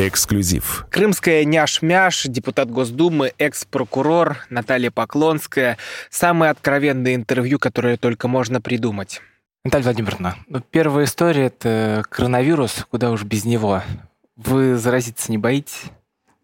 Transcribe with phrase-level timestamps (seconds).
[0.00, 0.86] Эксклюзив.
[0.90, 5.76] Крымская няш-мяш, депутат Госдумы, экс-прокурор Наталья Поклонская.
[6.08, 9.20] Самое откровенное интервью, которое только можно придумать.
[9.64, 13.82] Наталья Владимировна, ну, первая история– это коронавирус, куда уж без него.
[14.36, 15.82] Вы заразиться не боитесь?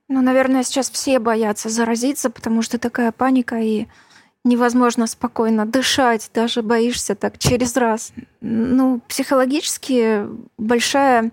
[0.09, 3.87] Ну, наверное, сейчас все боятся заразиться, потому что такая паника и
[4.45, 8.13] невозможно спокойно дышать, даже боишься так через раз.
[8.41, 10.27] Ну, психологически
[10.59, 11.31] большая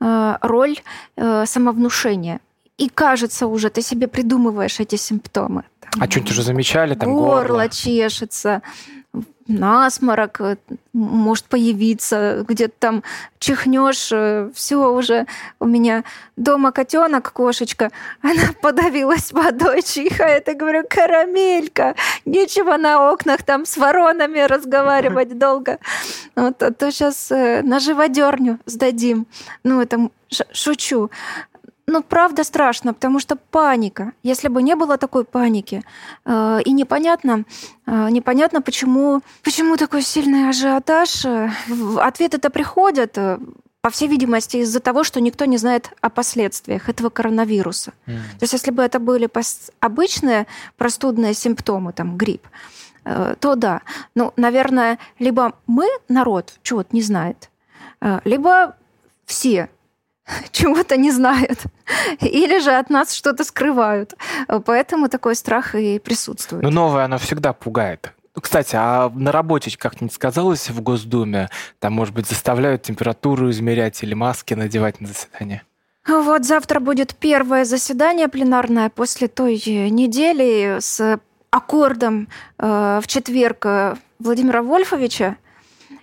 [0.00, 0.78] роль
[1.16, 2.40] э, самовнушения.
[2.76, 5.64] И кажется уже, ты себе придумываешь эти симптомы.
[5.80, 6.94] Там, а что-нибудь уже замечали?
[6.94, 8.62] Там горло, горло чешется,
[9.48, 10.56] насморок э,
[10.92, 13.02] может появиться, где-то там
[13.38, 15.26] чихнешь, э, все уже
[15.58, 16.04] у меня
[16.36, 17.90] дома котенок, кошечка,
[18.22, 21.94] она подавилась водой, чихает, и говорю, карамелька,
[22.26, 25.78] нечего на окнах там с воронами разговаривать долго.
[26.36, 29.26] Вот, а то сейчас э, на живодерню сдадим.
[29.64, 30.10] Ну, это
[30.52, 31.10] шучу.
[31.88, 34.12] Ну, правда страшно, потому что паника.
[34.22, 35.82] Если бы не было такой паники,
[36.26, 37.44] э, и непонятно,
[37.86, 41.24] э, непонятно, почему, почему такой сильный ажиотаж.
[41.24, 41.50] Э,
[41.96, 43.38] ответы-то приходят, э,
[43.80, 47.92] по всей видимости, из-за того, что никто не знает о последствиях этого коронавируса.
[48.06, 48.18] Mm.
[48.38, 49.30] То есть, если бы это были
[49.80, 52.46] обычные простудные симптомы, там, грипп,
[53.06, 53.80] э, то да.
[54.14, 57.48] Ну, наверное, либо мы, народ, чего-то не знает,
[58.02, 58.76] э, либо
[59.24, 59.70] все
[60.52, 61.62] чего-то не знают.
[62.20, 64.14] Или же от нас что-то скрывают.
[64.64, 66.62] Поэтому такой страх и присутствует.
[66.62, 68.12] Но новое, оно всегда пугает.
[68.40, 71.50] Кстати, а на работе как-нибудь сказалось в Госдуме?
[71.80, 75.62] Там, может быть, заставляют температуру измерять или маски надевать на заседание?
[76.06, 79.56] Вот завтра будет первое заседание пленарное после той
[79.90, 85.36] недели с аккордом э, в четверг э, Владимира Вольфовича,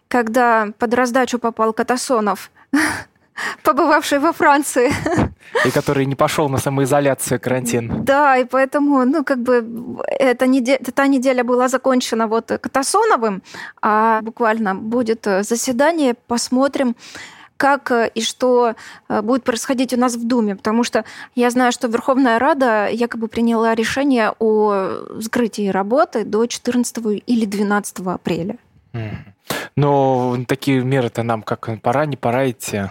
[0.08, 2.52] когда под раздачу попал Катасонов
[3.64, 4.92] побывавший во Франции.
[5.66, 8.04] И который не пошел на самоизоляцию, карантин.
[8.04, 9.64] Да, и поэтому, ну, как бы,
[10.08, 13.42] эта неделя, та неделя была закончена вот Катасоновым,
[13.82, 16.96] а буквально будет заседание, посмотрим,
[17.58, 18.76] как и что
[19.08, 21.06] будет происходить у нас в Думе, потому что
[21.36, 28.00] я знаю, что Верховная Рада якобы приняла решение о закрытии работы до 14 или 12
[28.08, 28.58] апреля.
[29.76, 32.84] Но такие меры-то нам как пора, не пора идти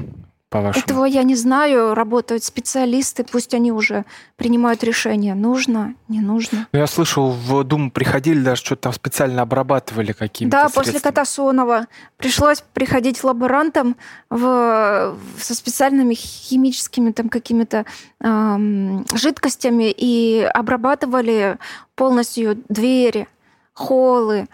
[0.54, 0.84] по-вашему?
[0.84, 1.94] Этого я не знаю.
[1.94, 4.04] Работают специалисты, пусть они уже
[4.36, 6.68] принимают решение, нужно, не нужно.
[6.72, 10.84] Ну, я слышал, в Думу приходили, даже что-то там специально обрабатывали какими-то Да, средствами.
[10.84, 11.86] после Катасонова
[12.18, 13.96] пришлось приходить лаборантам
[14.30, 17.84] в, со специальными химическими там какими-то
[18.20, 21.58] эм, жидкостями и обрабатывали
[21.96, 23.26] полностью двери,
[23.72, 24.46] холлы,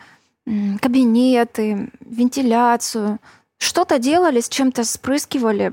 [0.80, 3.18] кабинеты, вентиляцию.
[3.58, 5.72] Что-то делали, с чем-то спрыскивали,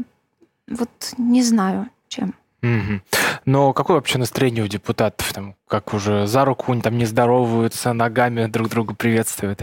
[0.67, 2.33] вот не знаю, чем.
[2.63, 3.01] Угу.
[3.45, 5.31] Но какое вообще настроение у депутатов?
[5.33, 9.61] Там, как уже за руку они там не здороваются, ногами друг друга приветствуют?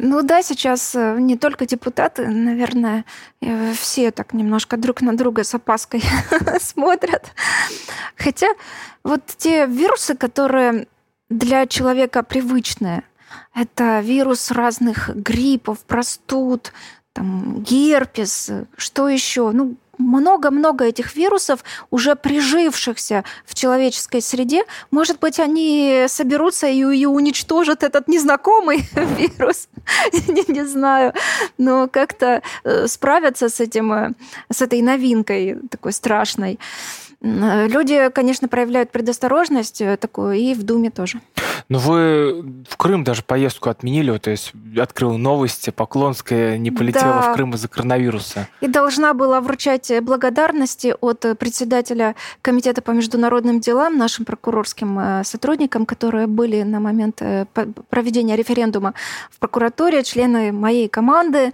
[0.00, 3.04] Ну да, сейчас э, не только депутаты, наверное,
[3.40, 6.02] э, все так немножко друг на друга с опаской
[6.60, 7.32] смотрят.
[8.16, 8.46] Хотя
[9.02, 10.86] вот те вирусы, которые
[11.28, 13.02] для человека привычные,
[13.54, 16.72] это вирус разных гриппов, простуд,
[17.18, 19.50] там, герпес, что еще?
[19.50, 24.62] Ну, много-много этих вирусов, уже прижившихся в человеческой среде.
[24.92, 29.68] Может быть, они соберутся и, и уничтожат этот незнакомый вирус.
[30.28, 31.12] не, не знаю.
[31.58, 34.12] Но как-то э, справятся с, этим, э,
[34.48, 36.60] с этой новинкой такой страшной.
[37.20, 41.20] Люди, конечно, проявляют предосторожность э, такую, и в Думе тоже.
[41.68, 47.32] Но вы в Крым даже поездку отменили, то есть открыл новости, Поклонская не полетела да.
[47.32, 48.48] в Крым из-за коронавируса.
[48.62, 55.84] И должна была вручать благодарности от председателя Комитета по международным делам, нашим прокурорским э, сотрудникам,
[55.84, 57.44] которые были на момент э,
[57.90, 58.94] проведения референдума
[59.30, 61.52] в прокуратуре, члены моей команды.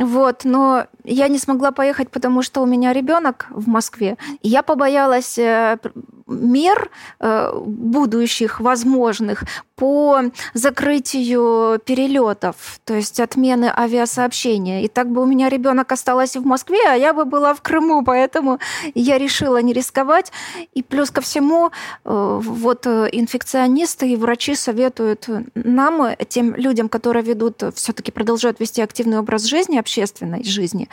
[0.00, 4.16] Вот, но я не смогла поехать, потому что у меня ребенок в Москве.
[4.42, 5.76] Я побоялась э,
[6.26, 9.44] мер э, будущих, возможных
[9.80, 14.84] по закрытию перелетов, то есть отмены авиасообщения.
[14.84, 18.04] И так бы у меня ребенок осталась в Москве, а я бы была в Крыму,
[18.04, 18.58] поэтому
[18.94, 20.32] я решила не рисковать.
[20.74, 21.70] И плюс ко всему,
[22.04, 29.18] э, вот инфекционисты и врачи советуют нам, тем людям, которые ведут, все-таки продолжают вести активный
[29.18, 30.90] образ жизни, общественной жизни,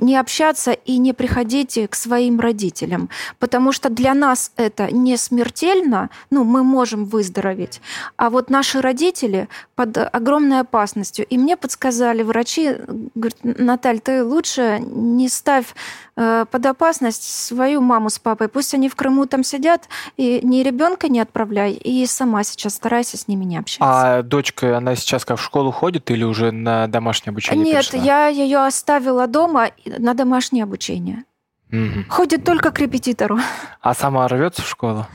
[0.00, 3.08] не общаться и не приходить к своим родителям,
[3.40, 7.80] потому что для нас это не смертельно, ну, мы можем выздороветь,
[8.20, 11.24] а вот наши родители под огромной опасностью.
[11.24, 12.76] И мне подсказали врачи,
[13.14, 15.74] говорят, Наталь, ты лучше не ставь
[16.16, 18.48] э, под опасность свою маму с папой.
[18.48, 19.88] Пусть они в Крыму там сидят,
[20.18, 24.18] и ни ребенка не отправляй, и сама сейчас старайся с ними не общаться.
[24.18, 28.04] А дочка, она сейчас как в школу ходит или уже на домашнее обучение Нет, перешла?
[28.04, 31.24] я ее оставила дома на домашнее обучение.
[31.70, 32.06] Мгм.
[32.08, 33.38] Ходит только к репетитору.
[33.80, 35.06] А сама рвется в школу?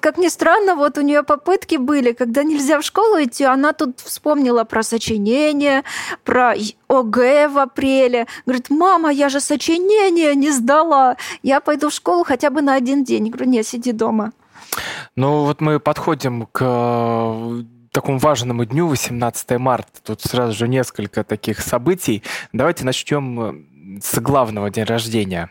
[0.00, 3.98] Как ни странно, вот у нее попытки были, когда нельзя в школу идти, она тут
[4.00, 5.82] вспомнила про сочинение,
[6.24, 6.54] про
[6.88, 8.26] ОГЭ в апреле.
[8.46, 11.16] Говорит, мама, я же сочинение не сдала.
[11.42, 13.26] Я пойду в школу хотя бы на один день.
[13.26, 14.32] Я говорю, нет, сиди дома.
[15.16, 20.00] Ну вот мы подходим к э, такому важному дню, 18 марта.
[20.04, 22.22] Тут сразу же несколько таких событий.
[22.52, 23.54] Давайте начнем э,
[24.02, 25.50] с главного дня рождения.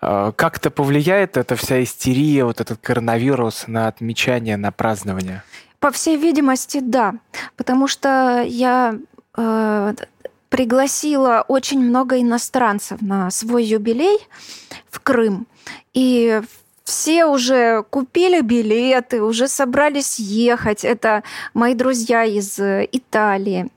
[0.00, 5.42] Э, Как это повлияет, эта вся истерия, вот этот коронавирус на отмечание, на празднование?
[5.78, 7.14] По всей видимости, да.
[7.56, 8.94] Потому что я
[9.36, 9.94] э,
[10.48, 14.18] пригласила очень много иностранцев на свой юбилей
[14.90, 15.46] в Крым.
[15.94, 16.40] И
[16.84, 20.84] все уже купили билеты, уже собрались ехать.
[20.84, 21.22] Это
[21.54, 23.68] мои друзья из э, Италии.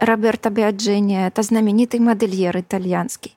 [0.00, 3.36] Роберто Биаджини, это знаменитый модельер итальянский.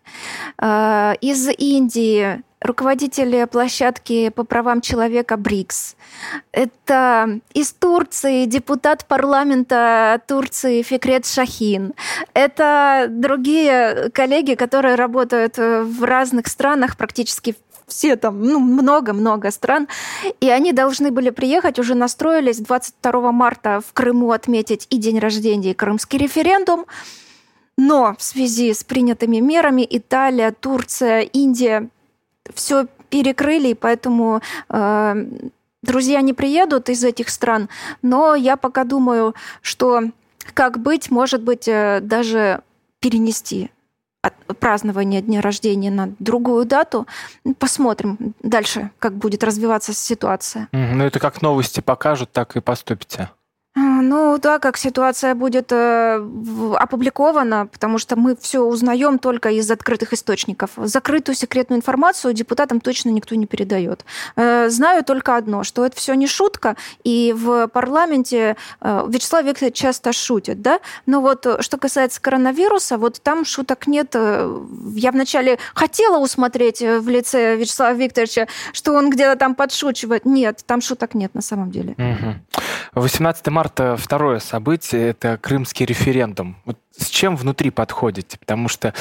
[0.61, 5.95] Э, Из Индии руководитель площадки по правам человека БРИКС.
[6.53, 11.93] Это из Турции депутат парламента Турции Фикрет Шахин.
[12.33, 17.55] Это другие коллеги, которые работают в разных странах, практически
[17.87, 19.87] все там, ну, много-много стран.
[20.39, 25.71] И они должны были приехать, уже настроились 22 марта в Крыму отметить и день рождения,
[25.71, 26.85] и крымский референдум.
[27.77, 31.89] Но в связи с принятыми мерами Италия, Турция, Индия
[32.53, 35.25] все перекрыли, и поэтому э,
[35.81, 37.69] друзья не приедут из этих стран.
[38.01, 40.01] Но я пока думаю, что
[40.53, 42.61] как быть, может быть, э, даже
[42.99, 43.71] перенести
[44.59, 47.07] празднование дня рождения на другую дату.
[47.59, 50.69] Посмотрим дальше, как будет развиваться ситуация.
[50.71, 53.29] Ну это как новости покажут, так и поступите.
[53.99, 56.15] А, Ну да, как ситуация будет э,
[56.79, 60.71] опубликована, потому что мы все узнаем только из открытых источников.
[60.77, 64.05] Закрытую секретную информацию депутатам точно никто не передает.
[64.35, 69.75] Э, Знаю только одно, что это все не шутка, и в парламенте э, Вячеслав Викторович
[69.75, 70.79] часто шутит, да?
[71.05, 74.11] Но вот э, что касается коронавируса, вот там шуток нет.
[74.15, 74.49] Э,
[74.95, 80.25] Я вначале хотела усмотреть э, в лице Вячеслава Викторовича, что он где-то там подшучивает.
[80.25, 81.95] Нет, там шуток нет на самом деле.
[81.97, 82.41] Мгм.
[82.93, 86.57] 18 марта второе событие– это крымский референдум.
[86.65, 88.37] Вот с чем внутри подходите?
[88.37, 88.93] Потому что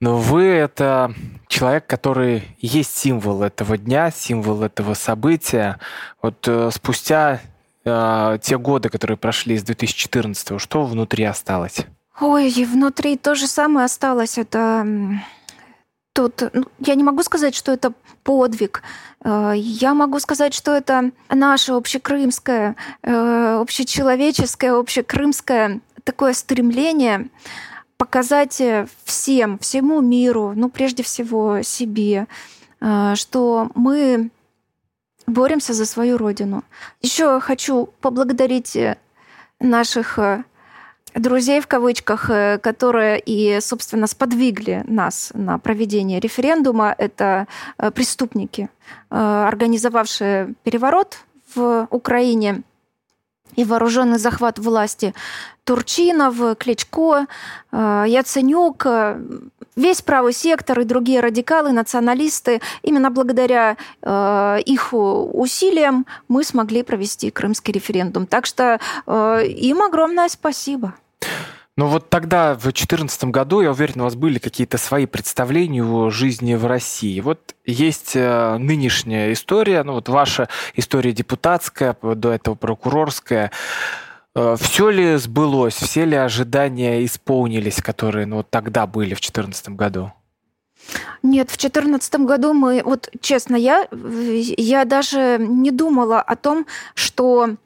[0.00, 1.14] ну, вы– это
[1.46, 5.78] человек, который есть символ этого дня, символ этого события.
[6.22, 7.40] Вот э, спустя
[7.84, 11.86] э, те годы, которые прошли с 2014 что внутри осталось?
[12.18, 14.38] Ой, внутри то же самое осталось.
[14.38, 14.86] Это
[16.28, 18.82] тут, ну, я не могу сказать, что это подвиг.
[19.24, 27.28] Э, Я могу сказать, что это наше общекрымское, э, общечеловеческое, общекрымское такое стремление
[27.96, 32.26] показать э, всем, всему миру, ну, прежде всего себе,
[33.14, 34.30] что мы
[35.26, 36.64] боремся за свою родину.
[37.02, 38.78] Еще хочу поблагодарить
[39.60, 40.18] наших
[41.14, 47.46] друзей в кавычках, э, которые и, собственно, сподвигли нас на проведение референдума, это
[47.78, 48.68] э, преступники,
[49.10, 51.18] э, организовавшие переворот
[51.54, 52.62] в Украине
[53.56, 55.12] и вооруженный захват власти
[55.64, 57.26] Турчинов, Кличко,
[57.72, 58.86] Яценюк,
[59.74, 62.60] весь правый сектор и другие радикалы, националисты.
[62.82, 68.26] Именно благодаря их усилиям мы смогли провести крымский референдум.
[68.26, 70.94] Так что им огромное спасибо.
[71.76, 76.10] Ну вот тогда, в 2014 году, я уверен, у вас были какие-то свои представления о
[76.10, 77.20] жизни в России.
[77.20, 83.50] Вот есть э, нынешняя история, ну вот ваша история депутатская, до этого прокурорская.
[84.32, 90.12] Все ли сбылось, все ли ожидания исполнились, которые ну, вот тогда были в 2014 году?
[91.22, 97.48] Нет, в 2014 году мы, вот честно, я, я даже не думала о том, что
[97.48, 97.56] э,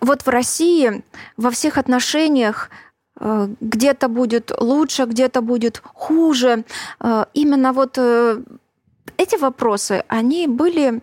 [0.00, 1.02] вот в России
[1.36, 2.70] во всех отношениях
[3.20, 6.64] э, где-то будет лучше, где-то будет хуже.
[7.00, 8.42] Э, Именно вот э,
[9.16, 11.02] эти вопросы, они были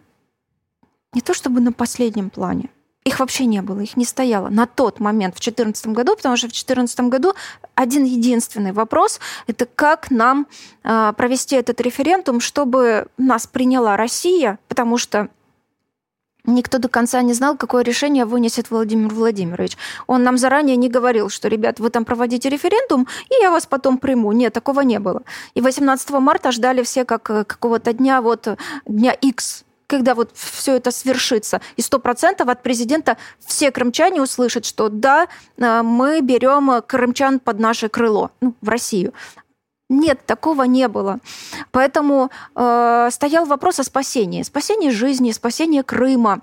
[1.14, 2.70] не то чтобы на последнем плане.
[3.04, 6.48] Их вообще не было, их не стояло на тот момент, в 2014 году, потому что
[6.48, 7.34] в 2014 году
[7.74, 10.46] один единственный вопрос– это как нам
[10.84, 15.30] э, провести этот референдум, чтобы нас приняла Россия, потому что
[16.46, 19.78] Никто до конца не знал, какое решение вынесет Владимир Владимирович.
[20.08, 24.00] Он нам заранее не говорил, что, ребят, вы там проводите референдум, и я вас потом
[24.00, 24.32] приму.
[24.32, 25.22] Нет, такого не было.
[25.54, 28.48] И 18 марта ждали все как э, какого-то дня, вот
[28.88, 31.62] дня X, когда вот все это свершится.
[31.76, 37.60] И сто процентов от президента все крымчане услышат, что да, э, мы берем крымчан под
[37.60, 39.14] наше крыло, ну, в Россию.
[39.92, 41.20] Нет, такого не было.
[41.72, 44.42] Поэтому э, стоял вопрос о спасении.
[44.42, 46.40] Спасении жизни, спасении Крыма.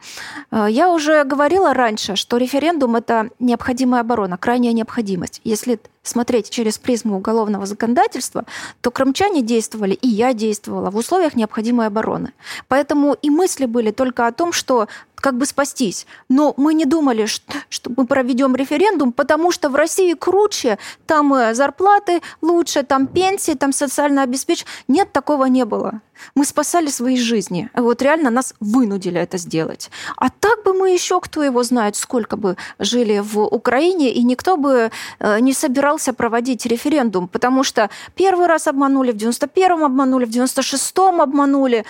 [0.50, 5.40] Э, я уже говорила раньше, что референдум– это необходимая оборона, крайняя необходимость.
[5.44, 8.44] Если смотреть через призму уголовного законодательства,
[8.82, 12.32] то крымчане действовали, и я действовала в условиях необходимой обороны.
[12.68, 14.88] Поэтому и мысли были только о том, что
[15.20, 16.06] как бы спастись.
[16.28, 21.34] Но мы не думали, что, что мы проведем референдум, потому что в России круче, там
[21.34, 24.72] э, зарплаты лучше, там пенсии, там социальное обеспечение.
[24.88, 26.00] Нет, такого не было.
[26.34, 27.70] Мы спасали свои жизни.
[27.74, 29.90] Вот реально нас вынудили это сделать.
[30.16, 34.56] А так бы мы еще, кто его знает, сколько бы жили в Украине, и никто
[34.56, 40.30] бы э, не собирался проводить референдум, потому что первый раз обманули, в 91-м обманули, в
[40.30, 41.84] 96-м обманули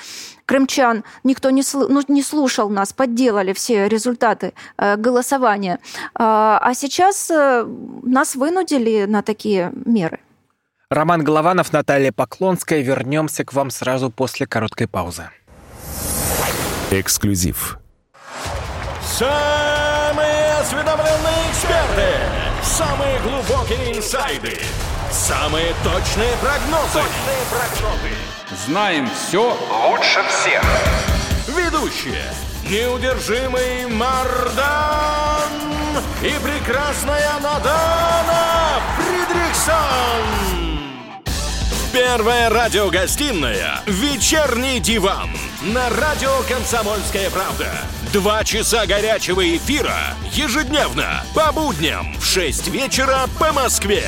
[0.48, 5.78] крымчан, никто не, ну, не слушал нас, подделали все результаты э, голосования.
[6.14, 7.66] А, а сейчас э,
[8.02, 10.20] нас вынудили на такие меры.
[10.90, 12.80] Роман Голованов, Наталья Поклонская.
[12.80, 15.28] Вернемся к вам сразу после короткой паузы.
[16.90, 17.78] Эксклюзив.
[19.02, 22.08] Самые осведомленные эксперты,
[22.62, 24.58] самые глубокие инсайды,
[25.10, 26.94] самые точные прогнозы.
[26.94, 28.14] Точные прогнозы.
[28.66, 29.58] Знаем все
[29.90, 30.62] лучше всех.
[31.48, 32.24] Ведущие.
[32.64, 35.50] Неудержимый Мардан
[36.22, 40.67] и прекрасная Надана Фридриксон.
[41.92, 45.30] Первая радиогостинная «Вечерний диван»
[45.62, 47.70] на радио «Комсомольская правда».
[48.12, 49.96] Два часа горячего эфира
[50.30, 54.04] ежедневно по будням в 6 вечера по Москве.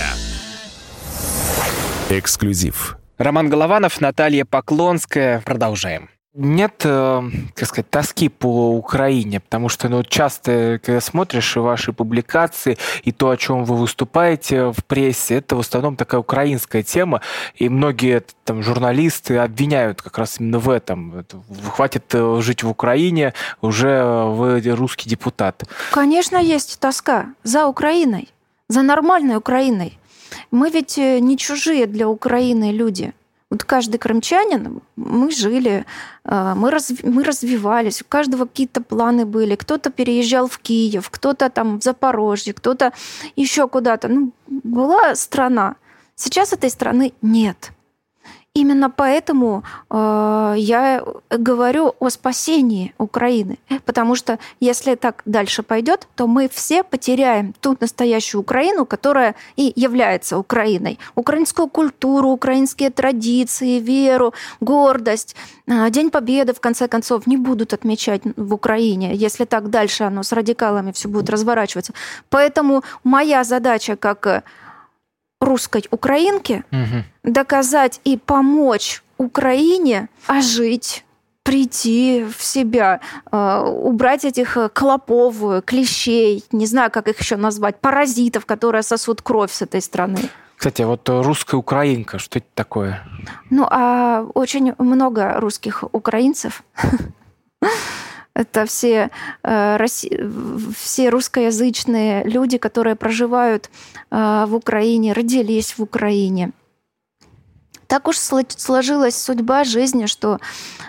[2.10, 2.98] Эксклюзив.
[3.16, 5.40] Роман Голованов, Наталья Поклонская.
[5.40, 7.22] Продолжаем нет, э,
[7.54, 13.30] как сказать, тоски по Украине, потому что ну, часто, когда смотришь ваши публикации и то,
[13.30, 17.20] о чем вы выступаете в прессе, это в основном такая украинская тема,
[17.56, 21.24] и многие там, журналисты обвиняют как раз именно в этом.
[21.74, 25.64] Хватит э, жить в Украине, уже вы русский депутат.
[25.90, 28.28] Конечно, есть тоска за Украиной,
[28.68, 29.98] за нормальной Украиной.
[30.52, 33.12] Мы ведь э, не чужие для Украины люди–
[33.50, 35.84] вот каждый крымчанин, мы жили,
[36.24, 39.56] э, мы, раз, мы развивались, у каждого какие-то планы были.
[39.56, 42.92] Кто-то переезжал в Киев, кто-то там в Запорожье, кто-то
[43.34, 44.08] еще куда-то.
[44.08, 45.76] Ну, была страна.
[46.14, 47.72] Сейчас этой страны нет.
[48.52, 56.26] Именно поэтому э, я говорю о спасении Украины, потому что если так дальше пойдет, то
[56.26, 60.98] мы все потеряем ту настоящую Украину, которая и является Украиной.
[61.14, 65.36] Украинскую культуру, украинские традиции, веру, гордость.
[65.68, 70.24] Э, День Победы, в конце концов, не будут отмечать в Украине, если так дальше оно
[70.24, 71.92] с радикалами все будет разворачиваться.
[72.30, 74.42] Поэтому моя задача как
[75.40, 77.04] русской украинке угу.
[77.24, 81.04] доказать и помочь Украине ожить
[81.42, 83.00] прийти в себя,
[83.32, 89.22] э, убрать этих э, клопов, клещей, не знаю, как их еще назвать, паразитов, которые сосут
[89.22, 90.20] кровь с этой страны.
[90.56, 93.02] Кстати, вот русская украинка, что это такое?
[93.48, 96.62] Ну, а очень много русских украинцев
[98.34, 99.10] Это все,
[99.42, 99.86] э,
[100.76, 103.70] все русскоязычные люди, которые проживают
[104.10, 106.52] э, в Украине, родились в Украине.
[107.86, 110.38] Так уж сложилась судьба жизни, что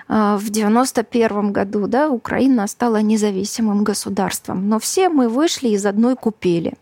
[0.08, 4.70] э, в 91 году да, Украина стала независимым государством.
[4.70, 6.76] Но все мы вышли из одной купели.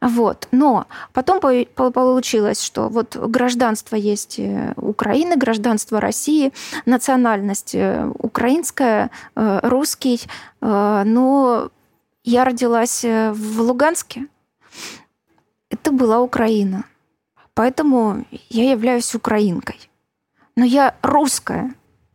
[0.00, 0.48] Вот.
[0.52, 6.52] Но потом получилось, что вот гражданство есть э, Украины, гражданство России,
[6.86, 10.22] национальность э, украинская, э, русский.
[10.60, 11.70] Но
[12.24, 14.26] я родилась в Луганске.
[15.70, 16.84] Это была Украина.
[17.54, 19.90] Поэтому я являюсь украинкой.
[20.56, 21.74] Но я русская,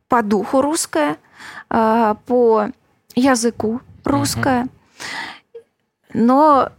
[0.09, 1.17] по духу русская,
[1.69, 2.67] по
[3.15, 4.67] языку русская.
[6.13, 6.69] Но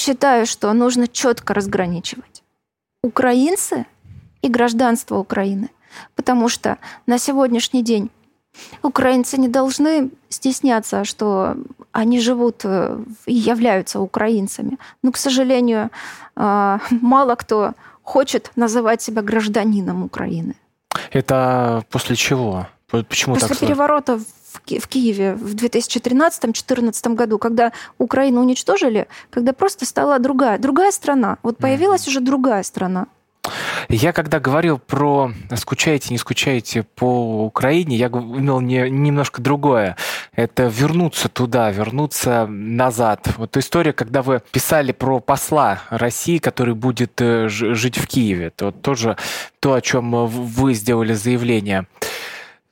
[0.00, 2.42] считаю, что нужно четко разграничивать
[3.02, 3.86] украинцы
[4.42, 5.68] и гражданство Украины.
[6.14, 8.10] Потому что на сегодняшний день
[8.82, 11.56] украинцы не должны стесняться, что
[11.92, 14.78] они живут э, и являются украинцами.
[15.02, 15.90] Но, к сожалению,
[16.36, 20.54] э, мало кто хочет называть себя гражданином Украины.
[21.12, 22.66] Это после чего?
[22.90, 23.66] Почему После так сложно?
[23.66, 24.18] переворота
[24.52, 30.90] в, Ки- в Киеве в 2013-2014 году, когда Украину уничтожили, когда просто стала другая, другая
[30.90, 31.38] страна.
[31.42, 33.06] Вот появилась уже другая страна.
[33.88, 39.96] Я когда говорил про скучаете, не скучаете по Украине, я имел не, немножко другое.
[40.34, 43.28] Это вернуться туда, вернуться назад.
[43.38, 48.52] Вот история, когда вы писали про посла России, который будет э, жить в Киеве.
[48.60, 49.16] Вот тоже
[49.58, 51.86] то, о чем э, вы сделали заявление.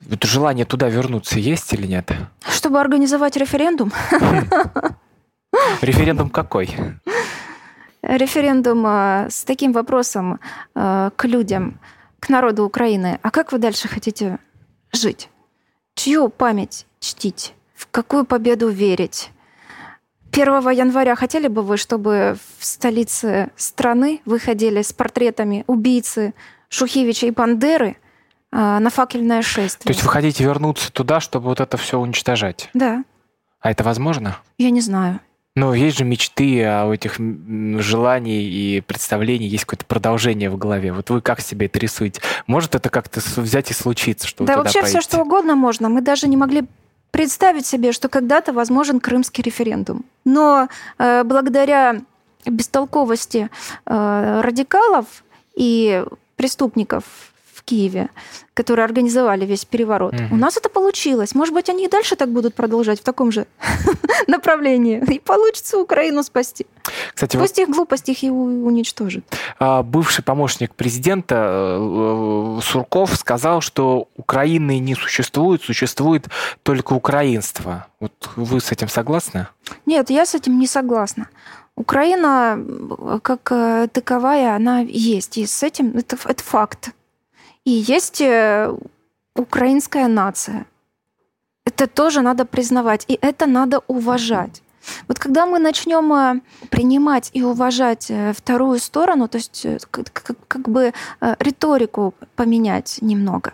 [0.05, 2.11] Вот желание туда вернуться есть или нет?
[2.47, 3.91] Чтобы организовать референдум,
[5.81, 6.69] Референдум какой?
[8.01, 10.39] референдум э, с таким вопросом
[10.75, 11.79] э, к людям,
[12.19, 13.19] к народу Украины.
[13.21, 14.39] А как вы дальше хотите
[14.93, 15.29] жить?
[15.95, 17.53] Чью память чтить?
[17.75, 19.31] В какую победу верить?
[20.31, 26.33] 1 января хотели бы вы, чтобы в столице страны выходили с портретами убийцы
[26.69, 27.97] Шухевича и Бандеры
[28.51, 29.85] на факельное шествие?
[29.85, 32.69] То есть вы хотите вернуться туда, чтобы вот это все уничтожать?
[32.73, 33.03] Да,
[33.59, 34.37] А это возможно?
[34.57, 35.19] я не знаю.
[35.55, 37.17] Ну, есть же мечты, а у этих
[37.81, 40.93] желаний и представлений есть какое-то продолжение в голове.
[40.93, 42.21] Вот вы как себе это рисуете?
[42.47, 45.01] Может это как-то взять и случиться, что Да вообще все поедете?
[45.01, 45.89] что угодно можно.
[45.89, 46.63] Мы даже не могли
[47.11, 50.05] представить себе, что когда-то возможен крымский референдум.
[50.23, 52.01] Но э, благодаря
[52.45, 53.49] бестолковости
[53.85, 55.05] э, радикалов
[55.55, 56.05] и
[56.37, 57.03] преступников
[57.69, 58.09] Киеве,
[58.55, 60.33] которые организовали весь переворот, Мгм.
[60.33, 61.35] у нас это получилось.
[61.35, 63.45] Может быть, они и дальше так будут продолжать в таком же
[64.27, 65.03] направлении.
[65.13, 66.65] И получится Украину спасти.
[67.13, 69.23] Кстати, вот Пусть их глупость их и уничтожит.
[69.59, 76.27] а, бывший помощник президента э, э, Сурков сказал, что Украины не существует, существует
[76.63, 77.85] только украинство.
[77.99, 79.47] Вот вы с этим согласны?
[79.85, 81.27] Нет, я с этим не согласна.
[81.75, 82.59] Украина
[83.21, 85.37] как э, таковая, она есть.
[85.37, 86.89] И с этим это, это факт.
[87.65, 88.73] И есть э,
[89.35, 90.65] украинская нация.
[91.65, 93.05] Это тоже надо признавать.
[93.07, 94.61] И это надо уважать.
[95.07, 100.93] Вот когда мы начнем э, принимать и уважать э, вторую сторону, то есть как, бы
[101.39, 103.53] риторику поменять немного,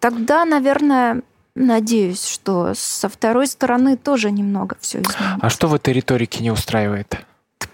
[0.00, 1.22] тогда, наверное,
[1.54, 5.38] надеюсь, что со второй стороны тоже немного все изменится.
[5.40, 7.26] А что в этой риторике не устраивает?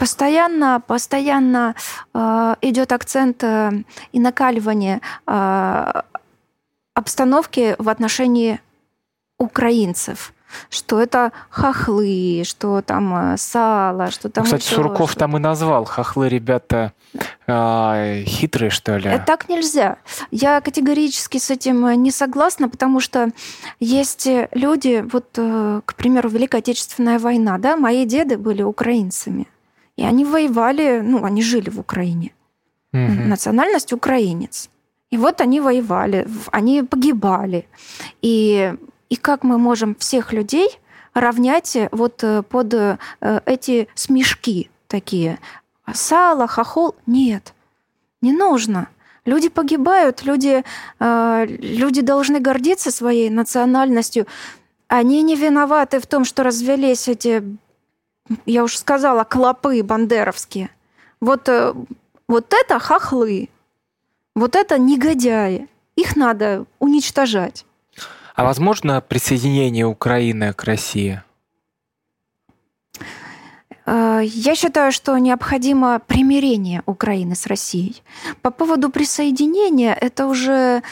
[0.03, 1.77] Постоянно, постоянно
[2.13, 3.71] э, идет акцент э,
[4.11, 6.03] и накаливание э,
[6.93, 8.61] обстановки в отношении
[9.39, 10.33] украинцев.
[10.71, 15.21] Что это хохлы, что там э, сало, что там Кстати, еще Сурков что-то.
[15.21, 15.85] там и назвал.
[15.85, 16.93] Хохлы, ребята,
[17.47, 19.09] а, хитрые, что ли?
[19.09, 19.99] Это так нельзя.
[20.33, 23.31] Я категорически с этим э, не согласна, потому что
[23.79, 29.47] есть э, люди, вот, э, к примеру, Великая Отечественная война, да, мои деды были украинцами,
[29.97, 32.33] и они воевали, ну, они жили в Украине.
[32.93, 33.29] Мгм.
[33.29, 34.71] Национальность украинец.
[35.11, 37.67] И вот они воевали, они погибали.
[38.23, 38.75] И,
[39.11, 40.69] и как мы можем всех людей
[41.15, 42.99] равнять э, вот э, под э,
[43.45, 45.39] эти смешки такие?
[45.93, 46.95] Сало, хохол?
[47.07, 47.53] Нет,
[48.23, 48.89] не нужно.
[49.25, 50.65] Люди погибают, люди,
[50.99, 54.27] люди должны гордиться своей национальностью.
[54.89, 57.45] Они не виноваты в том, что развелись эти,
[58.47, 60.71] я уже сказала, клопы бандеровские.
[61.21, 61.75] Вот, э,
[62.29, 63.49] вот это хохлы,
[64.35, 65.69] вот это негодяи.
[65.95, 67.65] Их надо уничтожать.
[68.35, 71.23] А возможно присоединение Украины к России?
[73.87, 78.03] Э, Я считаю, что необходимо примирение Украины с Россией.
[78.41, 80.83] По поводу присоединения, это уже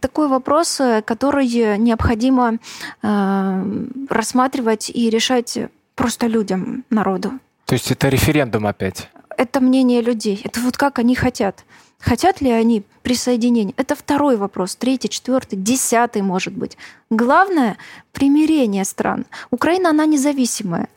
[0.00, 2.58] такой вопрос, э, который необходимо
[3.02, 5.58] рассматривать и решать
[5.94, 7.32] просто людям, народу.
[7.66, 9.10] То есть это референдум опять?
[9.36, 10.40] Это мнение людей.
[10.44, 11.64] Это вот как они хотят.
[11.98, 13.72] Хотят ли они присоединения?
[13.76, 14.76] Это второй вопрос.
[14.76, 16.76] Третий, четвертый, десятый, может быть.
[17.10, 17.78] Главное—
[18.12, 19.24] примирение стран.
[19.50, 20.88] Украина, она независимая.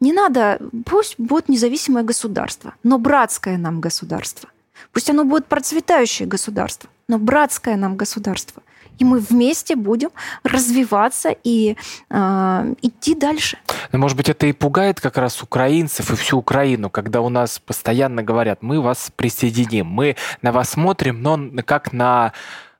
[0.00, 4.48] Не надо, пусть будет независимое государство, но братское нам государство.
[4.92, 8.62] Пусть оно будет процветающее государство, но братское нам государство.
[8.98, 10.10] И мы вместе будем
[10.44, 11.76] развиваться и
[12.10, 13.58] э, идти дальше.
[13.92, 17.58] Но, может быть, это и пугает как раз украинцев и всю Украину, когда у нас
[17.58, 22.32] постоянно говорят, мы вас присоединим, мы на вас смотрим, но как на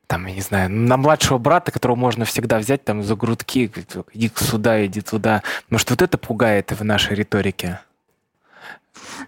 [0.07, 3.71] там, я не знаю, на младшего брата, которого можно всегда взять там за грудки,
[4.13, 5.43] иди сюда, иди туда.
[5.71, 7.81] Может, вот это пугает в нашей риторике?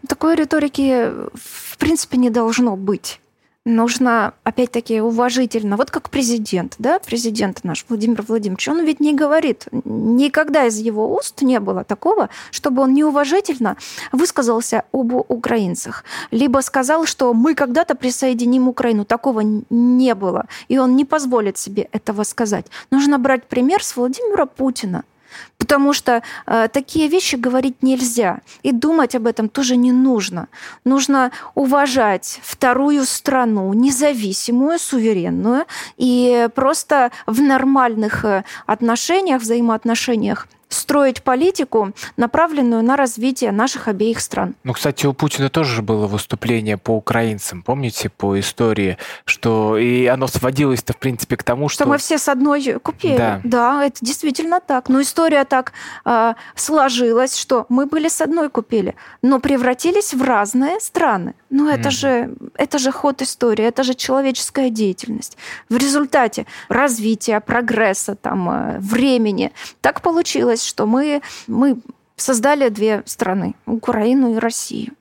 [0.07, 3.21] Такой риторики в принципе не должно быть.
[3.67, 5.77] Нужно, опять-таки, уважительно.
[5.77, 11.15] Вот как президент, да, президент наш Владимир Владимирович, он ведь не говорит, никогда из его
[11.15, 13.77] уст не было такого, чтобы он неуважительно
[14.13, 19.05] высказался об украинцах, либо сказал, что мы когда-то присоединим Украину.
[19.05, 22.67] Такого не было, и он не позволит себе этого сказать.
[22.91, 25.05] Нужно брать пример с Владимира Путина–
[25.59, 28.41] Потому что э, такие вещи говорить нельзя.
[28.63, 30.49] И думать об этом тоже не нужно.
[30.85, 35.65] Нужно уважать вторую страну, независимую, суверенную,
[35.97, 40.47] и просто в нормальных э, отношениях, взаимоотношениях
[40.87, 44.55] строить политику, направленную на развитие наших обеих стран.
[44.63, 50.29] Ну, кстати, у Путина тоже было выступление по украинцам, помните, по истории, что и оно
[50.29, 51.83] сводилось-то, в принципе, к тому, что...
[51.83, 53.17] Что мы все с одной купили.
[53.17, 54.89] Да, да это действительно так.
[54.89, 55.73] Но история так
[56.05, 61.35] э, сложилась, что мы были с одной купили, но превратились в разные страны.
[61.51, 61.91] Ну, это, mm.
[61.91, 65.37] же, это же ход истории, это же человеческая деятельность.
[65.69, 71.79] В результате развития, прогресса, там, э, времени так получилось, что мы, мы
[72.17, 74.93] создали две страны, Украину и Россию.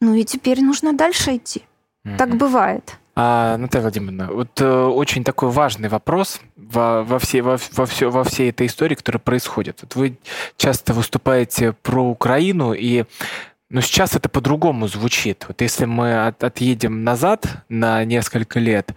[0.00, 1.62] Ну и теперь нужно дальше идти.
[2.04, 2.16] Mm-hmm.
[2.16, 2.98] Так бывает.
[3.14, 8.10] А, Наталья Владимировна, вот э, очень такой важный вопрос во, во, всей, во, во, все,
[8.10, 9.80] во всей этой истории, которая происходит.
[9.82, 10.18] Вот вы
[10.56, 13.04] часто выступаете про Украину, и
[13.72, 15.46] но сейчас это по-другому звучит.
[15.48, 18.94] Вот если мы от, отъедем назад на несколько лет,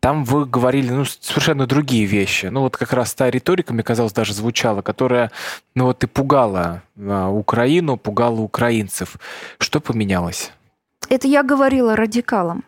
[0.00, 2.46] там вы говорили ну, совершенно другие вещи.
[2.46, 5.32] Ну вот как раз та риторика, мне казалось, даже звучала, которая
[5.74, 9.16] ну вот и пугала а, Украину, пугала украинцев.
[9.58, 10.52] Что поменялось?
[11.08, 12.64] Это я говорила радикалам,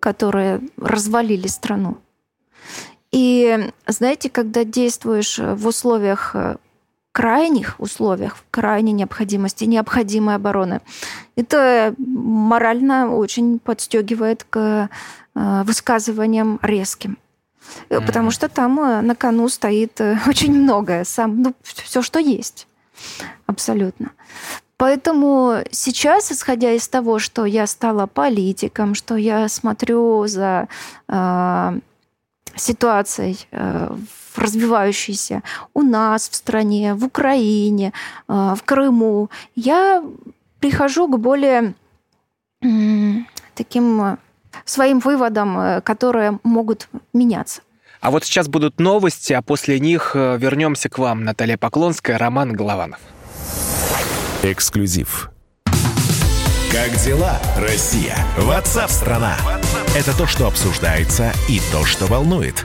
[0.00, 1.98] которые развалили страну.
[3.12, 6.34] И знаете, когда действуешь в условиях
[7.12, 10.80] крайних условиях, в крайней необходимости, необходимой обороны.
[11.36, 14.88] Это морально очень подстегивает к
[15.34, 17.18] э, высказываниям резким.
[17.88, 18.06] Mm-hmm.
[18.06, 22.66] Потому что там э, на кону стоит э, очень многое, сам, ну, все, что есть.
[23.46, 24.10] Абсолютно.
[24.76, 30.68] Поэтому сейчас, исходя из того, что я стала политиком, что я смотрю за
[31.08, 31.78] э,
[32.56, 33.94] ситуацией э,
[34.36, 35.42] развивающейся
[35.74, 37.92] у нас в стране, в Украине,
[38.28, 40.02] э, в Крыму, я
[40.60, 41.74] прихожу к более
[43.54, 44.16] таким э,
[44.64, 47.62] своим выводам, э, которые могут меняться.
[48.00, 52.98] А вот сейчас будут новости, а после них вернемся к вам, Наталья Поклонская, Роман Голованов.
[54.42, 55.30] Эксклюзив.
[56.72, 58.16] Как дела, Россия?
[58.38, 59.36] Ватсап-страна!
[59.96, 62.64] Это то, что обсуждается и то, что волнует.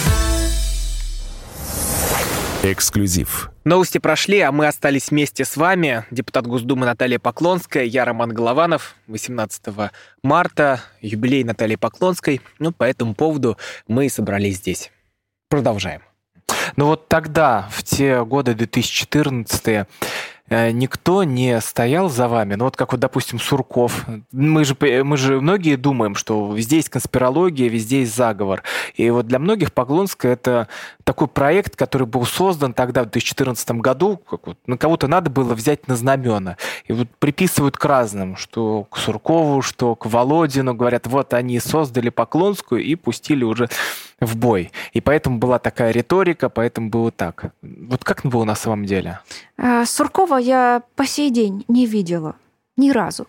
[2.63, 3.49] Эксклюзив.
[3.63, 6.05] Новости прошли, а мы остались вместе с вами.
[6.11, 8.95] Депутат Госдумы Наталья Поклонская, я Роман Голованов.
[9.07, 9.63] 18
[10.21, 12.41] марта, юбилей Натальи Поклонской.
[12.59, 14.91] Ну, по этому поводу мы и собрались здесь.
[15.49, 16.01] Продолжаем.
[16.75, 19.85] Ну вот тогда, в те годы 2014 Э,
[20.51, 22.55] никто не стоял за вами.
[22.55, 24.05] Ну вот как вот, допустим, Сурков.
[24.31, 28.63] Мы же, мы же многие думаем, что везде есть конспирология, везде есть заговор.
[28.95, 30.67] И вот для многих Поклонская это
[31.03, 34.17] такой проект, который был создан тогда, в 2014 году.
[34.17, 36.57] Как вот, на кого-то надо было взять на знамена.
[36.85, 40.73] И вот приписывают к разным, что к Суркову, что к Володину.
[40.73, 43.69] Говорят, вот они создали Поклонскую и пустили уже
[44.21, 44.71] в бой.
[44.93, 47.53] И поэтому была такая риторика, поэтому было так.
[47.61, 49.19] Вот как было на самом деле?
[49.57, 52.35] Э, Суркова я по сей день не видела.
[52.77, 53.27] Ни разу.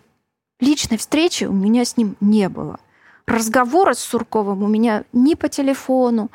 [0.59, 2.79] Личной встречи у меня с ним не было.
[3.25, 6.29] Разговора с Сурковым у меня ни по телефону,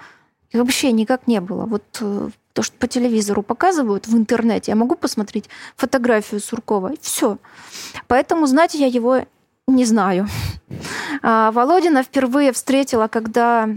[0.50, 1.64] и вообще никак не было.
[1.66, 6.98] Вот э, то, что по телевизору показывают в интернете, я могу посмотреть фотографию Суркова, и
[7.00, 7.38] все.
[8.06, 9.24] Поэтому знать я его
[9.68, 10.26] не знаю.
[11.22, 13.68] А, Володина впервые встретила, когда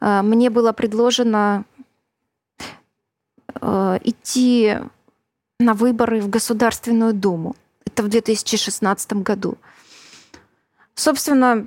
[0.00, 1.64] а, мне было предложено
[3.54, 4.78] а, идти
[5.60, 7.56] на выборы в Государственную Думу.
[7.86, 9.56] Это в 2016 году.
[10.94, 11.66] Собственно,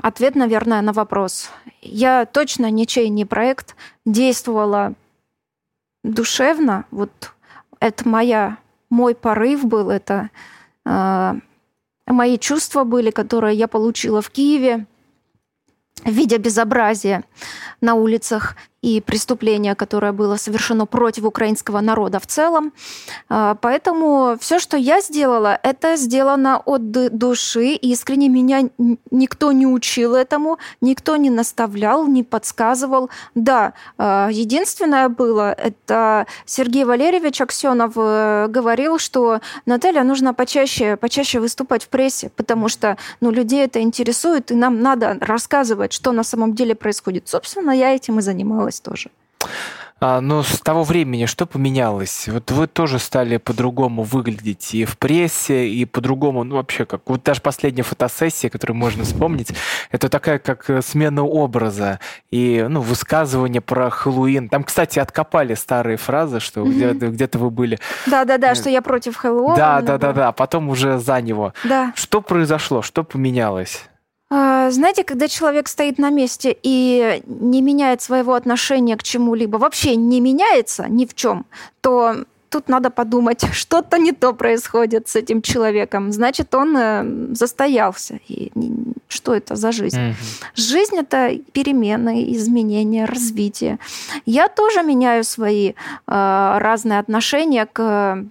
[0.00, 1.50] ответ, наверное, на вопрос.
[1.82, 4.94] Я точно ничей не проект, действовала
[6.02, 6.86] душевно.
[6.90, 7.32] Вот
[7.80, 8.58] это моя,
[8.90, 10.30] мой порыв был, это
[12.12, 14.86] мои чувства были, которые я получила в Киеве,
[16.04, 17.24] видя безобразие
[17.80, 18.56] на улицах.
[18.82, 22.72] И преступление, которое было совершено против украинского народа в целом.
[23.28, 27.74] А, поэтому все, что я сделала, это сделано от души.
[27.74, 28.68] Искренне меня
[29.10, 33.08] никто не учил этому, никто не наставлял, не подсказывал.
[33.36, 41.38] Да, а, единственное было, это Сергей Валерьевич Аксенов э, говорил, что Наталья нужно почаще, почаще
[41.38, 46.24] выступать в прессе, потому что ну, людей это интересует, и нам надо рассказывать, что на
[46.24, 47.28] самом деле происходит.
[47.28, 49.10] Собственно, я этим и занималась тоже.
[50.04, 52.26] А, но с того времени что поменялось?
[52.26, 57.22] Вот вы тоже стали по-другому выглядеть и в прессе, и по-другому, ну вообще, как вот
[57.22, 59.54] даже последняя фотосессия, которую можно вспомнить,
[59.92, 62.00] это такая как э, смена образа
[62.32, 64.48] и ну, высказывание про Хэллоуин.
[64.48, 66.72] Там, кстати, откопали старые фразы, что mm-hmm.
[66.72, 67.78] где-то, где-то вы были.
[68.06, 69.54] Да-да-да, э, что я против Хэллоуина.
[69.54, 71.54] Да-да-да, а потом уже за него.
[71.62, 71.92] Да.
[71.94, 73.84] Что произошло, что поменялось?
[74.34, 79.94] А, знаете, когда человек стоит на месте и не меняет своего отношения к чему-либо, вообще
[79.94, 81.44] не меняется ни в чем,
[81.82, 86.12] то тут надо подумать, что-то не то происходит с этим человеком.
[86.12, 88.20] Значит, он э, застоялся.
[88.26, 88.50] И
[89.06, 89.98] что это за жизнь?
[89.98, 90.14] Mm-hmm.
[90.54, 93.78] Жизнь это перемены, изменения, развитие.
[94.24, 95.74] Я тоже меняю свои э,
[96.06, 98.24] разные отношения к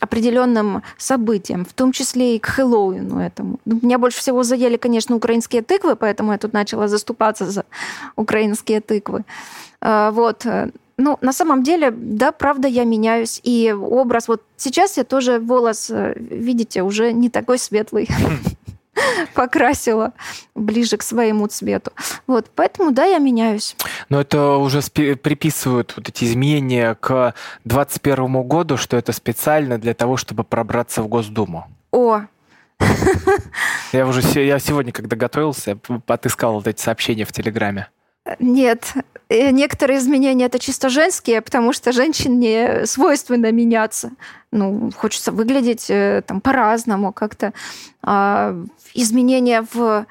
[0.00, 3.58] определенным событиям, в том числе и к Хэллоуину этому.
[3.64, 7.64] Ну, меня больше всего заели, конечно, украинские тыквы, поэтому я тут начала заступаться за
[8.16, 9.24] украинские тыквы.
[9.80, 10.46] А, вот.
[10.98, 13.40] Ну, на самом деле, да, правда, я меняюсь.
[13.44, 18.08] И образ, вот сейчас я тоже волос, э, видите, уже не такой светлый.
[19.34, 20.12] покрасила
[20.54, 21.92] ближе к своему цвету.
[22.26, 23.76] Вот, поэтому, да, я меняюсь.
[24.08, 30.16] Но это уже приписывают вот эти изменения к 2021 году, что это специально для того,
[30.16, 31.66] чтобы пробраться в Госдуму.
[31.92, 32.22] О,
[33.92, 37.88] я уже я сегодня, когда готовился, отыскал вот эти сообщения в Телеграме.
[38.38, 38.94] Нет,
[39.28, 44.10] э, некоторые изменения это чисто женские, потому что женщине свойственно меняться.
[44.50, 47.52] Ну, хочется выглядеть э, там по-разному как-то.
[48.02, 48.54] А,
[48.94, 50.06] изменения в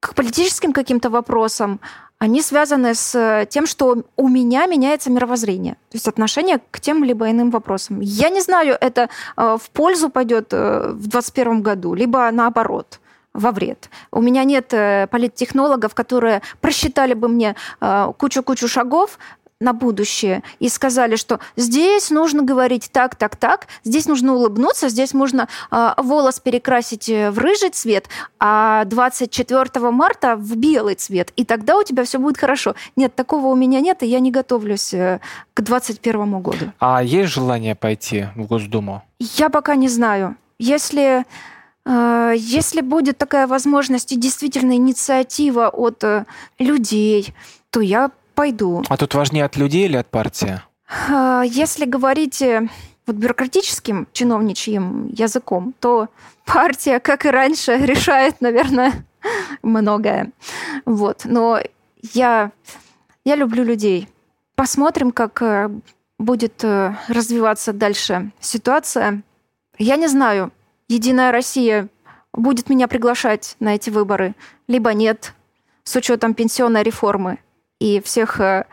[0.00, 1.80] к политическим каким-то вопросам,
[2.20, 7.28] они связаны с тем, что у меня меняется мировоззрение, то есть отношение к тем либо
[7.28, 8.00] иным вопросам.
[8.00, 13.00] Я не знаю, это э, в пользу пойдет в 2021 году, либо наоборот
[13.34, 13.90] во вред.
[14.10, 19.18] У меня нет э, политтехнологов, которые просчитали бы мне э, кучу-кучу шагов,
[19.60, 25.14] на будущее и сказали, что здесь нужно говорить так, так, так, здесь нужно улыбнуться, здесь
[25.14, 31.76] можно э, волос перекрасить в рыжий цвет, а 24 марта в белый цвет, и тогда
[31.76, 32.76] у тебя все будет хорошо.
[32.94, 35.20] Нет, такого у меня нет, и я не готовлюсь э,
[35.54, 36.72] к 21 году.
[36.78, 39.02] А есть желание пойти в Госдуму?
[39.18, 40.36] Я пока не знаю.
[40.60, 41.24] Если
[41.88, 46.26] если будет такая возможность и действительно инициатива от э,
[46.58, 47.34] людей,
[47.70, 48.82] то я пойду.
[48.88, 50.60] А тут важнее от людей или от партии?
[51.08, 52.68] А, если говорить э,
[53.06, 56.08] вот бюрократическим чиновничьим языком, то
[56.44, 58.92] партия, как и раньше, решает, наверное,
[59.62, 60.32] многое.
[60.84, 61.22] Вот.
[61.24, 61.58] Но
[62.12, 62.52] я,
[63.24, 64.08] я люблю людей.
[64.56, 65.70] Посмотрим, как э,
[66.18, 66.64] будет
[67.08, 69.22] развиваться дальше ситуация.
[69.78, 70.52] Я не знаю,
[70.88, 71.88] Единая Россия
[72.32, 74.34] будет меня приглашать на эти выборы,
[74.68, 75.34] либо нет,
[75.84, 77.38] с учетом пенсионной реформы
[77.78, 78.64] и всех э,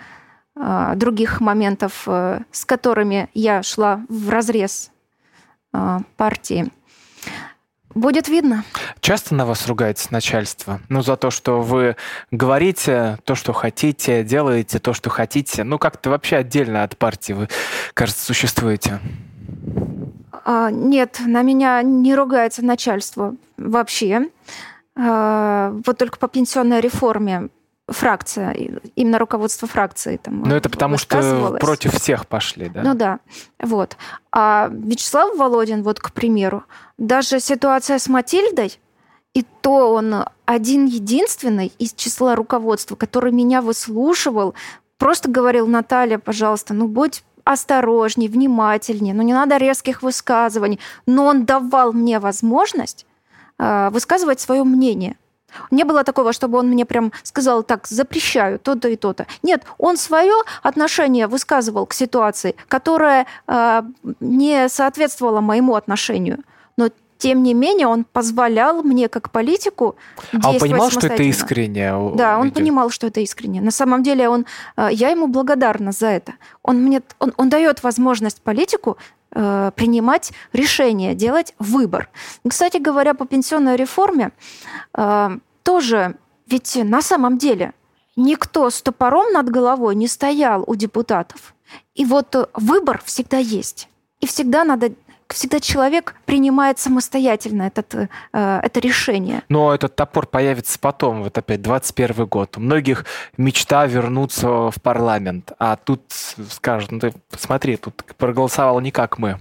[0.56, 4.92] э, других моментов, э, с которыми я шла в разрез
[6.16, 6.72] партии.
[7.94, 8.64] Будет видно.
[9.02, 10.80] Часто на вас ругается начальство?
[10.88, 11.98] Ну, за то, что вы
[12.32, 15.66] говорите то, что хотите, делаете то, что хотите.
[15.66, 17.50] Ну, как-то вообще отдельно от партии вы,
[17.94, 19.02] кажется, существуете.
[20.46, 24.30] А, нет, на меня не ругается начальство вообще.
[24.96, 27.50] А, вот только по пенсионной реформе
[27.88, 28.56] фракция,
[28.96, 32.84] именно руководство фракции там Ну, это потому что против всех пошли, да?
[32.84, 33.20] Ну да,
[33.60, 33.98] вот.
[34.32, 36.64] А Вячеслав Володин, вот, к примеру,
[36.98, 38.80] даже ситуация с Матильдой,
[39.34, 44.54] и то он один единственный из числа руководства, который меня выслушивал,
[44.98, 50.80] просто говорил, Наталья, пожалуйста, ну будь осторожней, внимательнее, но ну, не надо резких высказываний.
[51.06, 53.06] Но он давал мне возможность
[53.58, 55.16] э, высказывать свое мнение.
[55.72, 59.26] Не было такого, чтобы он мне прям сказал, так, запрещаю то-то и то-то.
[59.44, 63.84] Нет, он свое отношение высказывал к ситуации, которая э,
[64.20, 66.40] не соответствовала моему отношению.
[66.78, 69.96] Но тем не менее, он позволял мне как политику
[70.44, 71.94] А он понимал, что это искренне?
[72.16, 73.62] Да, он понимал, что это искренне.
[73.62, 74.46] На самом деле, он,
[74.78, 76.34] э, я ему благодарна за это.
[76.62, 78.98] Он мне, он, он дает возможность политику
[79.32, 82.10] э, принимать решения, делать выбор.
[82.48, 84.32] Кстати говоря, по пенсионной реформе
[84.94, 85.30] э,
[85.64, 86.16] тоже,
[86.48, 87.74] ведь на самом деле
[88.18, 91.56] никто с топором над головой не стоял у депутатов.
[91.96, 93.88] И вот выбор всегда есть.
[94.20, 94.92] И всегда надо
[95.30, 99.44] всегда человек принимает самостоятельно этот, э, это решение.
[99.50, 102.58] Но этот топор появится потом, вот опять 21 год.
[102.58, 103.06] У многих
[103.38, 106.02] мечта вернуться в парламент, а тут
[106.50, 109.40] скажут, ну ты посмотри, тут проголосовал не как мы.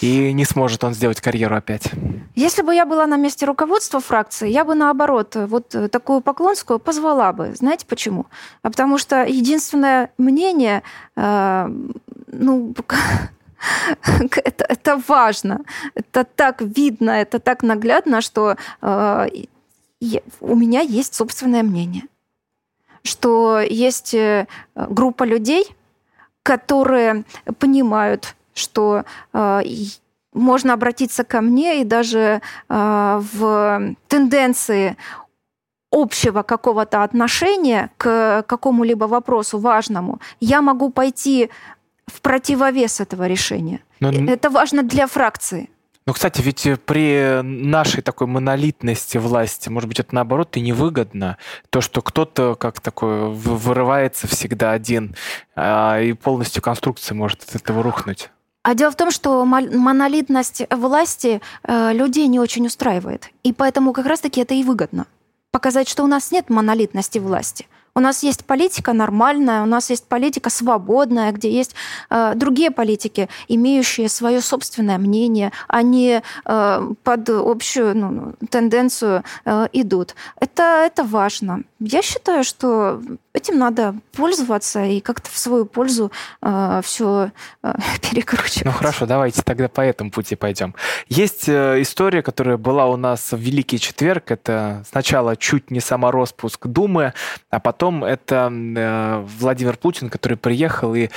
[0.00, 1.90] И не сможет он сделать карьеру опять.
[2.34, 7.32] Если бы я была на месте руководства фракции, я бы наоборот вот такую Поклонскую позвала
[7.32, 7.54] бы.
[7.54, 8.26] Знаете почему?
[8.62, 10.82] А потому что единственное мнение,
[11.16, 11.68] э,
[12.26, 12.74] ну,
[14.44, 15.60] это, это важно,
[15.94, 19.26] это так видно, это так наглядно, что э,
[20.40, 22.04] у меня есть собственное мнение,
[23.02, 25.66] что есть э, группа людей,
[26.42, 27.24] которые
[27.58, 29.62] понимают, что э,
[30.32, 34.96] можно обратиться ко мне и даже э, в тенденции
[35.90, 41.50] общего какого-то отношения к какому-либо вопросу важному, я могу пойти
[42.06, 43.80] в противовес этого решения.
[44.00, 44.10] Но...
[44.10, 45.70] Это важно для фракции.
[46.06, 51.36] Ну, кстати, ведь при нашей такой монолитности власти, может быть, это наоборот и невыгодно.
[51.70, 55.16] То, что кто-то как такой вырывается всегда один,
[55.56, 58.30] а, и полностью конструкция может от этого рухнуть.
[58.62, 63.30] А дело в том, что монолитность власти э, людей не очень устраивает.
[63.44, 65.06] И поэтому как раз-таки это и выгодно.
[65.52, 67.68] Показать, что у нас нет монолитности власти.
[67.96, 71.74] У нас есть политика нормальная, у нас есть политика свободная, где есть
[72.10, 80.14] э, другие политики, имеющие свое собственное мнение, они э, под общую ну, тенденцию э, идут.
[80.38, 81.62] Это, это важно.
[81.80, 83.00] Я считаю, что
[83.32, 87.30] этим надо пользоваться и как-то в свою пользу э, все
[87.62, 87.74] э,
[88.10, 88.64] перекручивать.
[88.64, 90.74] Ну хорошо, давайте тогда по этому пути пойдем.
[91.08, 94.30] Есть э, история, которая была у нас в Великий Четверг.
[94.30, 97.14] Это сначала чуть не самороспуск Думы,
[97.50, 101.08] а потом это э, Владимир Путин, который приехал и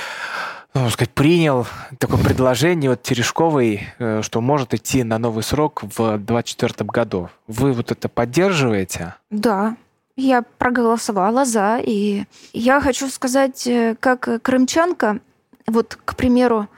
[0.72, 1.66] ну, можно сказать, принял
[1.98, 7.28] такое предложение от Терешковой, э, что может идти на новый срок в 2024 году.
[7.48, 9.14] Вы вот это поддерживаете?
[9.30, 9.76] Да,
[10.16, 15.18] я проголосовала за, и я хочу сказать, э, как крымчанка,
[15.66, 16.68] вот, к примеру,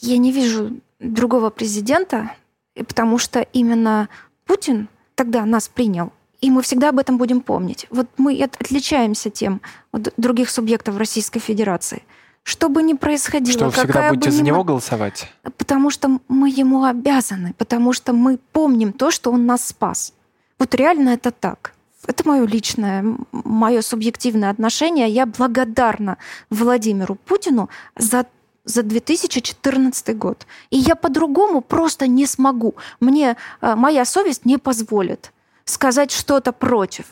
[0.00, 2.32] я не вижу другого президента,
[2.74, 4.08] потому что именно
[4.46, 6.12] Путин тогда нас принял.
[6.40, 7.86] И мы всегда об этом будем помнить.
[7.90, 9.60] Вот мы отличаемся тем
[9.92, 12.02] от других субъектов Российской Федерации.
[12.42, 15.30] Что бы ни происходило, что вы всегда будете за него голосовать?
[15.58, 20.14] Потому что мы ему обязаны, потому что мы помним то, что он нас спас.
[20.58, 21.74] Вот реально это так.
[22.06, 25.08] Это мое личное, мое субъективное отношение.
[25.10, 26.16] Я благодарна
[26.48, 28.26] Владимиру Путину за
[28.64, 30.46] за 2014 год.
[30.70, 32.74] И я по-другому просто не смогу.
[33.00, 35.32] Мне э, моя совесть не позволит
[35.70, 37.04] сказать что-то против.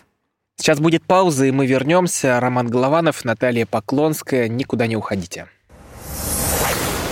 [0.57, 2.41] Сейчас будет пауза, и мы вернемся.
[2.41, 4.49] Роман Голованов, Наталья Поклонская.
[4.49, 5.47] Никуда не уходите.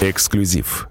[0.01, 0.89] Эксклюзив.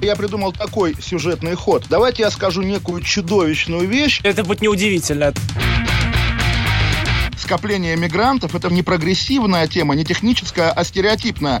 [0.00, 1.84] Я придумал такой сюжетный ход.
[1.90, 4.20] Давайте я скажу некую чудовищную вещь.
[4.22, 5.32] Это будет неудивительно.
[7.36, 11.60] Скопление мигрантов– это не прогрессивная тема, не техническая, а стереотипная.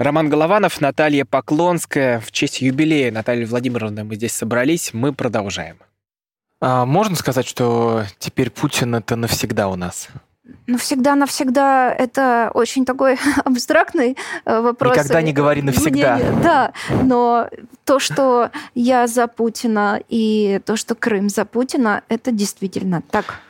[0.00, 2.20] Роман Голованов, Наталья Поклонская.
[2.20, 4.94] В честь юбилея Натальи Владимировны мы здесь собрались.
[4.94, 5.76] Мы продолжаем.
[6.62, 10.08] А можно сказать, что теперь Путин это навсегда у нас?
[10.66, 14.96] Навсегда, навсегда это очень такой абстрактный э, вопрос.
[14.96, 16.16] Никогда не говори навсегда.
[16.16, 17.50] Мнение, да, но
[17.84, 23.40] то, что я за Путина и то, что Крым за Путина, это действительно так.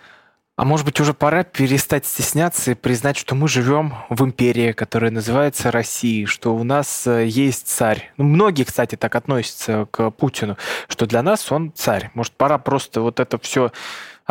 [0.60, 5.10] А может быть, уже пора перестать стесняться и признать, что мы живем в империи, которая
[5.10, 8.12] называется Россией, что у нас э, есть царь.
[8.18, 12.10] Ну, многие, кстати, так относятся к Путину, что для нас он царь.
[12.12, 13.72] Может, пора просто вот это все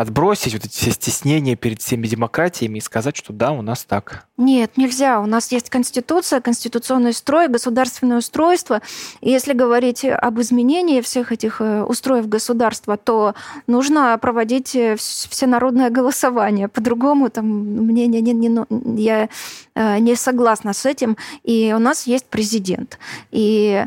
[0.00, 4.26] отбросить вот эти все стеснения перед всеми демократиями и сказать, что да, у нас так.
[4.38, 5.20] Нет, нельзя.
[5.20, 8.80] У нас есть конституция, конституционный строй, государственное устройство.
[9.20, 13.34] И если говорить об изменении всех этих э, устроев государства, то
[13.66, 16.68] нужно проводить э, всенародное голосование.
[16.68, 19.28] По-другому там мне не, не, не, я
[19.74, 21.18] э, не согласна с этим.
[21.42, 22.98] И у нас есть президент.
[23.30, 23.84] И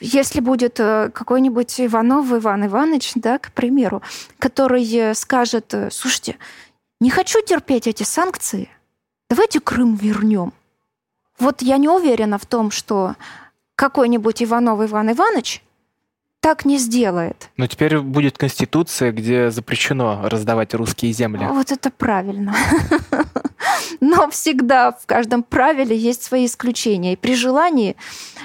[0.00, 4.02] если будет какой-нибудь Иванов Иван Иванович, да, к примеру,
[4.38, 6.36] который скажет, э, слушайте,
[7.00, 8.68] не хочу терпеть эти санкции,
[9.30, 10.52] давайте Крым вернем.
[11.38, 13.16] Вот я не уверена в том, что
[13.74, 15.62] какой-нибудь Иванов Иван Иванович
[16.40, 17.48] так не сделает.
[17.56, 21.46] Но теперь будет конституция, где запрещено раздавать русские земли.
[21.46, 22.54] Вот это правильно.
[24.06, 27.14] Но всегда в каждом правиле есть свои исключения.
[27.14, 27.96] И при желании,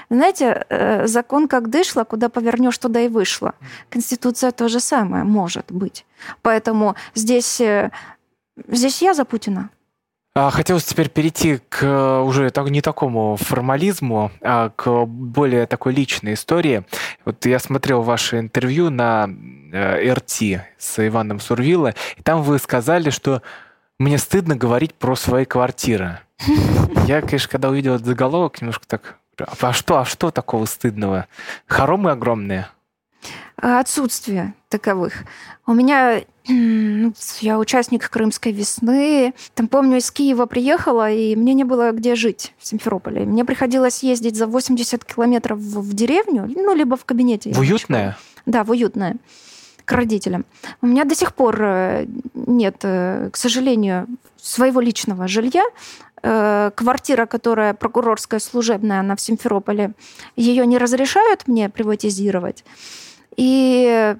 [0.09, 3.53] знаете, э, закон как дышло, куда повернешь, туда и вышло.
[3.89, 6.05] Конституция то же самое может быть.
[6.41, 7.91] Поэтому здесь, э,
[8.69, 9.69] здесь я за Путина.
[10.33, 16.35] А, хотелось теперь перейти к э, уже не такому формализму, а к более такой личной
[16.35, 16.85] истории.
[17.25, 19.27] Вот я смотрел ваше интервью на
[19.73, 23.41] РТ с Иваном Сурвило, и там вы сказали, что
[23.99, 26.19] мне стыдно говорить про свои квартиры.
[27.05, 29.17] Я, конечно, когда увидел этот заголовок, немножко так...
[29.61, 31.27] А что, а что такого стыдного?
[31.67, 32.67] Хоромы огромные.
[33.57, 35.25] Отсутствие таковых.
[35.65, 39.33] У меня ну, я участник Крымской весны.
[39.53, 43.25] Там, помню, из Киева приехала, и мне не было где жить в Симферополе.
[43.25, 47.51] Мне приходилось ездить за 80 километров в деревню, ну, либо в кабинете.
[47.53, 48.17] В уютное?
[48.45, 49.17] Да, в уютное
[49.89, 50.45] к родителям.
[50.83, 54.05] У меня до сих пор э, нет, э, к сожалению,
[54.37, 55.63] своего личного жилья.
[56.21, 59.93] Э, квартира, которая прокурорская служебная, она в Симферополе,
[60.35, 62.63] ее не разрешают мне приватизировать.
[63.37, 64.15] И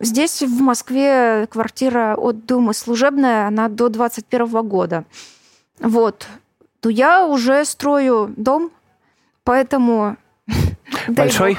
[0.00, 5.04] Здесь, в Москве, квартира от Думы служебная, она до 21 года.
[5.80, 6.26] Вот.
[6.80, 8.70] То я уже строю дом,
[9.44, 10.18] поэтому...
[11.08, 11.56] Большой?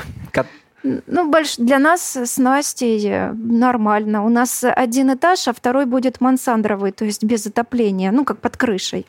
[0.84, 1.58] Ну, больш...
[1.58, 4.26] для нас с Настей нормально.
[4.26, 8.58] У нас один этаж, а второй будет мансандровый, то есть без отопления, ну, как под
[8.58, 9.06] крышей.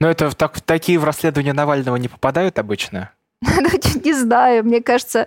[0.00, 3.10] Но это так, такие в расследование Навального не попадают обычно?
[4.04, 5.26] Не знаю, мне кажется,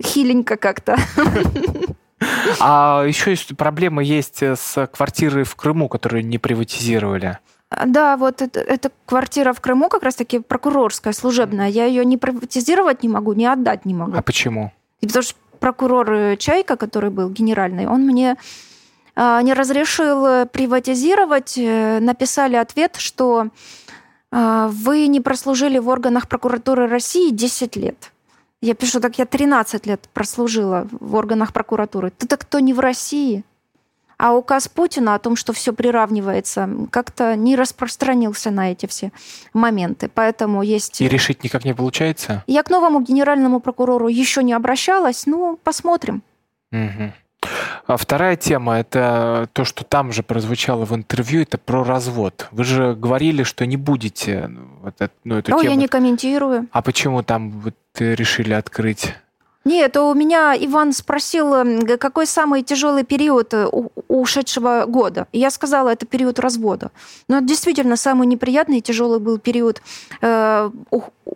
[0.00, 0.96] хиленько как-то.
[2.60, 7.38] А еще есть проблема есть с квартирой в Крыму, которую не приватизировали.
[7.84, 11.68] Да, вот это, это квартира в Крыму как раз-таки прокурорская, служебная.
[11.68, 14.16] Я ее не приватизировать не могу, не отдать не могу.
[14.16, 14.72] А почему?
[15.00, 18.36] И потому что прокурор э, Чайка, который был генеральный, он мне
[19.14, 21.56] а, не разрешил приватизировать.
[21.56, 23.48] Э, написали ответ, что
[24.30, 28.12] а, вы не прослужили в органах прокуратуры России 10 лет.
[28.60, 32.10] Я пишу, так я 13 лет прослужила в органах прокуратуры.
[32.10, 33.44] Ты-то кто не в России?
[34.18, 39.12] А указ Путина о том, что все приравнивается, как-то не распространился на эти все
[39.52, 40.10] моменты.
[40.12, 41.00] Поэтому есть...
[41.02, 42.42] И решить никак не получается?
[42.46, 45.26] Я к новому генеральному прокурору еще не обращалась.
[45.26, 46.22] Ну, посмотрим.
[46.72, 47.12] Угу.
[47.86, 52.48] А вторая тема– это то, что там же прозвучало в интервью, это про развод.
[52.50, 54.50] Вы же говорили, что не будете
[54.82, 55.70] вот это, ну, эту ну, тему...
[55.70, 56.66] я не комментирую.
[56.72, 59.14] А почему там вот решили открыть?
[59.66, 61.52] Нет, у меня Иван спросил,
[61.98, 63.66] какой самый тяжелый период э,
[64.06, 65.26] ушедшего года.
[65.32, 66.92] И я сказала, это период развода.
[67.28, 69.82] Но действительно, самый неприятный и тяжелый был период
[70.20, 70.70] э,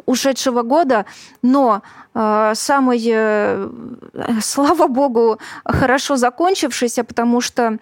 [0.06, 1.06] ушедшего года,
[1.42, 1.82] но
[2.14, 3.68] э, самый, э,
[4.42, 7.78] слава богу, хорошо закончившийся, потому что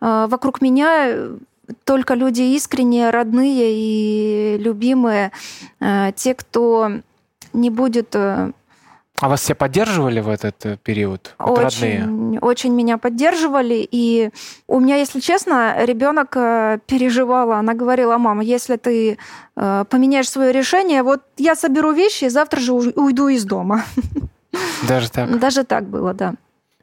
[0.00, 1.16] э, вокруг меня
[1.84, 5.30] только люди искренние, родные и любимые,
[5.78, 6.90] э, те, кто
[7.52, 8.50] не будет э,
[9.22, 11.36] а вас все поддерживали в этот э, период?
[11.38, 12.40] Вот очень, родные?
[12.40, 13.86] очень меня поддерживали.
[13.88, 14.30] И
[14.66, 17.58] у меня, если честно, ребенок э, переживала.
[17.58, 19.18] Она говорила, мама, если ты
[19.56, 23.84] э, поменяешь свое решение, вот я соберу вещи и завтра же уйду из дома.
[24.88, 25.38] Даже так?
[25.38, 26.34] Даже так было, да.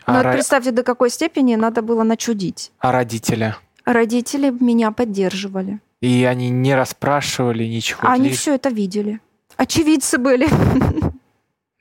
[0.05, 0.31] А Но ра...
[0.31, 2.71] представьте, до какой степени надо было начудить.
[2.79, 3.53] А родители?
[3.83, 5.79] Родители меня поддерживали.
[5.99, 7.99] И они не расспрашивали ничего?
[8.03, 9.19] Они все это видели.
[9.57, 10.47] Очевидцы были.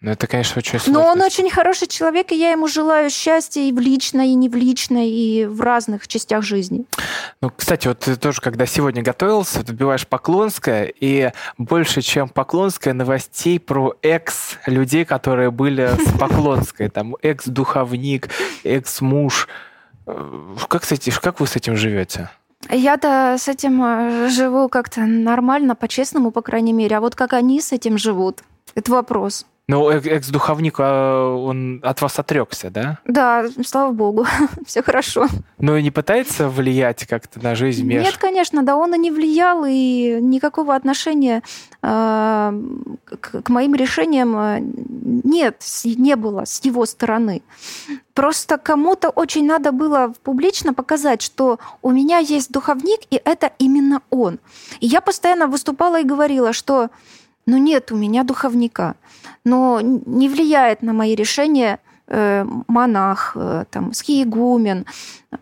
[0.00, 1.02] Ну, это, конечно, очень сложно.
[1.02, 4.48] Но он очень хороший человек, и я ему желаю счастья и в личной, и не
[4.48, 6.84] в личной, и в разных частях жизни.
[7.40, 12.94] Ну, кстати, вот ты тоже, когда сегодня готовился, ты вбиваешь Поклонская, и больше, чем Поклонская,
[12.94, 16.88] новостей про экс-людей, которые были с Поклонской.
[16.90, 18.28] Там экс-духовник,
[18.62, 19.48] экс-муж.
[20.68, 22.30] Как, кстати, как вы с этим живете?
[22.70, 26.96] Я-то с этим э, живу как-то нормально, по-честному, по крайней мере.
[26.96, 28.42] А вот как они с этим живут,
[28.76, 29.44] это вопрос.
[29.70, 33.00] Ну, экс-духовник, а, он от вас отрекся, да?
[33.04, 34.26] Да, слава богу,
[34.66, 35.26] все хорошо.
[35.58, 38.02] Ну и не пытается влиять как-то на жизнь меж...
[38.02, 41.42] Нет, конечно, да, он и не влиял, и никакого отношения
[41.82, 42.62] э,
[43.20, 47.42] к, к моим решениям а, нет, не было с его стороны.
[48.14, 54.00] Просто кому-то очень надо было публично показать, что у меня есть духовник, и это именно
[54.08, 54.38] он.
[54.80, 56.88] И я постоянно выступала и говорила, что
[57.48, 58.94] ну нет у меня духовника,
[59.42, 64.84] но не влияет на мои решения э, монах, э, там, схиегумен.
[65.30, 65.38] Ну,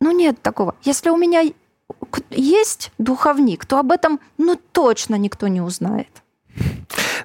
[0.00, 0.76] Ну, нет такого.
[0.84, 1.42] Если у меня
[2.30, 6.22] есть духовник, то об этом, ну, точно никто не узнает.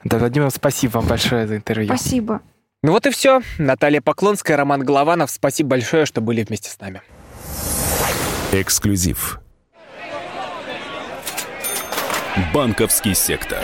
[0.04, 1.96] Да, Владимир, спасибо вам большое за интервью.
[1.96, 2.42] Спасибо.
[2.82, 3.42] Ну вот и все.
[3.60, 5.30] Наталья Поклонская, Роман Голованов.
[5.30, 7.02] Спасибо большое, что были вместе с нами.
[8.52, 9.40] Эксклюзив.
[12.52, 13.64] Банковский сектор.